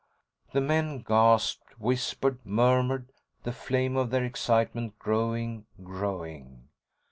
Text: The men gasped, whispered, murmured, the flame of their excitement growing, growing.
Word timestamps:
The 0.51 0.61
men 0.61 1.03
gasped, 1.07 1.79
whispered, 1.79 2.43
murmured, 2.43 3.11
the 3.43 3.53
flame 3.53 3.95
of 3.95 4.09
their 4.09 4.23
excitement 4.25 4.97
growing, 4.97 5.67
growing. 5.83 6.69